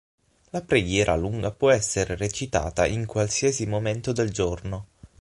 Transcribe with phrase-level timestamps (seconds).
[0.49, 4.87] La preghiera lunga può essere recitata in qualsiasi momento del giorno.